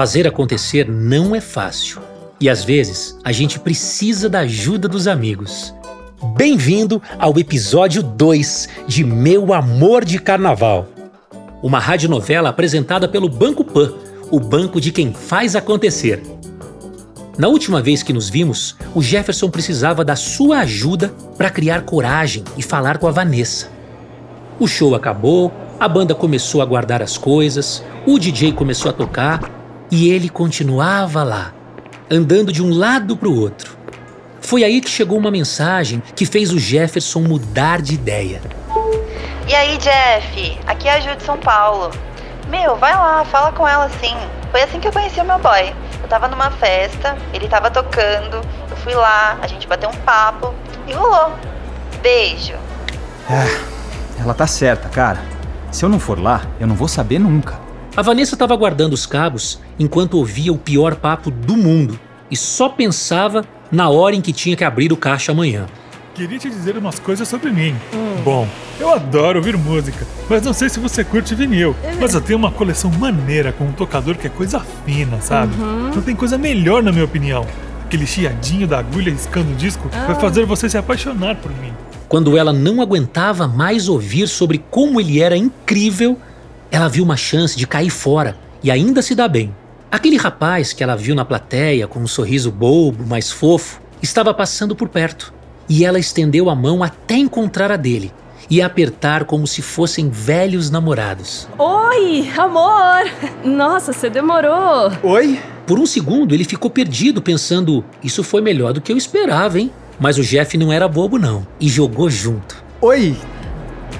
[0.00, 2.00] Fazer acontecer não é fácil.
[2.40, 5.74] E às vezes a gente precisa da ajuda dos amigos.
[6.38, 10.88] Bem-vindo ao episódio 2 de Meu Amor de Carnaval.
[11.62, 13.92] Uma radionovela apresentada pelo Banco Pan,
[14.30, 16.22] o banco de quem faz acontecer.
[17.36, 22.42] Na última vez que nos vimos, o Jefferson precisava da sua ajuda para criar coragem
[22.56, 23.68] e falar com a Vanessa.
[24.58, 29.59] O show acabou, a banda começou a guardar as coisas, o DJ começou a tocar
[29.90, 31.52] e ele continuava lá,
[32.10, 33.76] andando de um lado para o outro.
[34.40, 38.40] Foi aí que chegou uma mensagem que fez o Jefferson mudar de ideia.
[39.46, 40.58] E aí, Jeff?
[40.66, 41.90] Aqui é a Ju de São Paulo.
[42.48, 44.16] Meu, vai lá, fala com ela assim.
[44.50, 45.74] Foi assim que eu conheci o meu boy.
[46.02, 50.54] Eu tava numa festa, ele tava tocando, eu fui lá, a gente bateu um papo
[50.86, 51.32] e rolou.
[52.02, 52.54] Beijo.
[53.28, 55.20] É, ela tá certa, cara.
[55.70, 57.69] Se eu não for lá, eu não vou saber nunca.
[58.00, 62.66] A Vanessa estava guardando os cabos enquanto ouvia o pior papo do mundo e só
[62.66, 65.66] pensava na hora em que tinha que abrir o caixa amanhã.
[66.14, 67.76] Queria te dizer umas coisas sobre mim.
[68.24, 68.48] Bom,
[68.80, 71.76] eu adoro ouvir música, mas não sei se você curte vinil.
[72.00, 75.54] Mas eu tenho uma coleção maneira com um tocador que é coisa fina, sabe?
[75.94, 77.46] Não tem coisa melhor, na minha opinião.
[77.84, 81.74] Aquele chiadinho da agulha riscando o disco vai fazer você se apaixonar por mim.
[82.08, 86.18] Quando ela não aguentava mais ouvir sobre como ele era incrível,
[86.70, 89.54] ela viu uma chance de cair fora e ainda se dar bem.
[89.90, 94.76] Aquele rapaz que ela viu na plateia com um sorriso bobo, mas fofo, estava passando
[94.76, 95.34] por perto
[95.68, 98.12] e ela estendeu a mão até encontrar a dele
[98.48, 101.48] e apertar como se fossem velhos namorados.
[101.58, 103.10] Oi, amor!
[103.44, 104.92] Nossa, você demorou.
[105.02, 105.40] Oi?
[105.66, 109.70] Por um segundo ele ficou perdido, pensando: isso foi melhor do que eu esperava, hein?
[109.98, 112.56] Mas o Jeff não era bobo, não, e jogou junto.
[112.80, 113.16] Oi?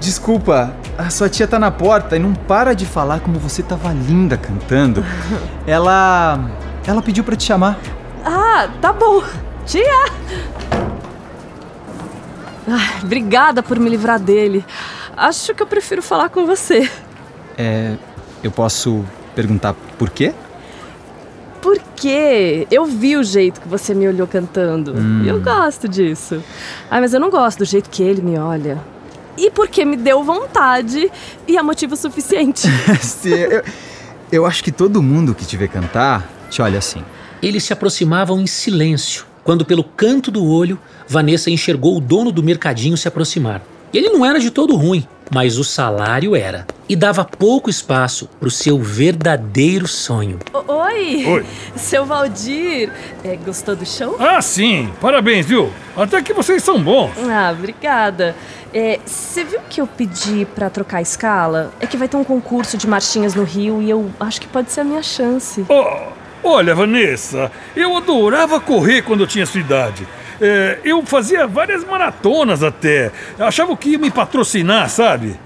[0.00, 3.92] Desculpa, a sua tia tá na porta e não para de falar como você tava
[3.92, 5.04] linda cantando.
[5.66, 6.50] Ela.
[6.86, 7.78] Ela pediu pra te chamar.
[8.24, 9.22] Ah, tá bom.
[9.64, 10.06] Tia!
[12.66, 14.64] Ai, obrigada por me livrar dele.
[15.16, 16.88] Acho que eu prefiro falar com você.
[17.56, 17.94] É.
[18.42, 20.34] Eu posso perguntar por quê?
[21.60, 24.94] Porque eu vi o jeito que você me olhou cantando.
[25.24, 26.42] E eu gosto disso.
[26.90, 28.78] Ai, mas eu não gosto do jeito que ele me olha.
[29.36, 31.10] E porque me deu vontade
[31.48, 32.68] e é motivo suficiente.
[33.00, 33.62] Sim, eu,
[34.30, 37.02] eu acho que todo mundo que te vê cantar te olha assim.
[37.42, 40.78] Eles se aproximavam em silêncio, quando pelo canto do olho,
[41.08, 43.60] Vanessa enxergou o dono do mercadinho se aproximar.
[43.92, 46.66] Ele não era de todo ruim, mas o salário era.
[46.88, 50.38] E dava pouco espaço para o seu verdadeiro sonho.
[50.52, 51.26] O- Oi!
[51.26, 51.46] Oi.
[51.76, 52.90] Seu Valdir,
[53.24, 54.16] é, gostou do show?
[54.18, 54.90] Ah, sim!
[55.00, 55.70] Parabéns, viu?
[55.96, 57.10] Até que vocês são bons.
[57.28, 58.34] Ah, obrigada.
[58.74, 61.72] É, Você viu que eu pedi pra trocar a escala?
[61.80, 64.72] É que vai ter um concurso de marchinhas no Rio e eu acho que pode
[64.72, 65.64] ser a minha chance.
[65.68, 66.08] Oh,
[66.42, 70.06] olha, Vanessa, eu adorava correr quando eu tinha sua idade.
[70.40, 73.12] É, eu fazia várias maratonas até.
[73.38, 75.38] Achava que ia me patrocinar, sabe?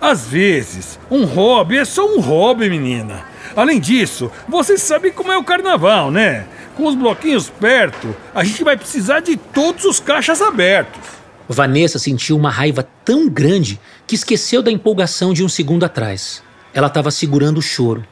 [0.00, 3.22] Às vezes, um hobby é só um hobby, menina.
[3.54, 6.46] Além disso, você sabe como é o carnaval, né?
[6.74, 11.19] Com os bloquinhos perto, a gente vai precisar de todos os caixas abertos.
[11.52, 16.42] Vanessa sentiu uma raiva tão grande que esqueceu da empolgação de um segundo atrás.
[16.72, 18.04] Ela estava segurando o choro,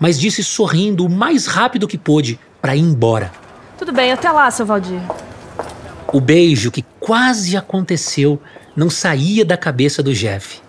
[0.00, 3.30] mas disse sorrindo o mais rápido que pôde para ir embora.
[3.78, 5.00] Tudo bem, até lá, seu Valdir.
[6.10, 8.40] O beijo que quase aconteceu
[8.74, 10.60] não saía da cabeça do Jeff.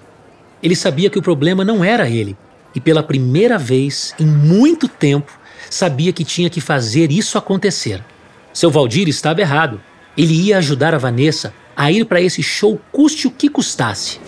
[0.61, 2.35] Ele sabia que o problema não era ele,
[2.75, 5.31] e pela primeira vez em muito tempo
[5.69, 8.03] sabia que tinha que fazer isso acontecer.
[8.51, 9.79] Seu Valdir estava errado.
[10.17, 14.19] Ele ia ajudar a Vanessa a ir para esse show custe o que custasse.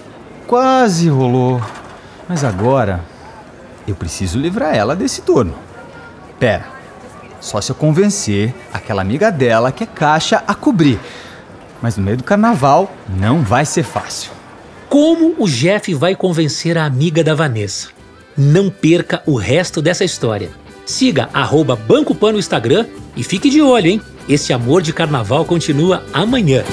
[0.46, 1.60] Quase rolou.
[2.28, 3.04] Mas agora
[3.88, 5.56] eu preciso livrar ela desse turno.
[6.40, 6.68] Pera,
[7.42, 11.00] só se eu convencer aquela amiga dela que é caixa a cobrir.
[11.82, 14.32] Mas no meio do carnaval não vai ser fácil.
[14.88, 17.90] Como o Jeff vai convencer a amiga da Vanessa?
[18.38, 20.52] Não perca o resto dessa história.
[20.86, 22.86] Siga arroba Banco Pan no Instagram
[23.16, 24.02] e fique de olho, hein?
[24.28, 26.64] Esse amor de carnaval continua amanhã.